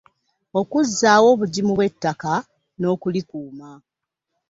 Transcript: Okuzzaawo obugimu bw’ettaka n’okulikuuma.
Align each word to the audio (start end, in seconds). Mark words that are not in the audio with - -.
Okuzzaawo 0.59 1.27
obugimu 1.33 1.71
bw’ettaka 1.77 2.31
n’okulikuuma. 2.79 3.69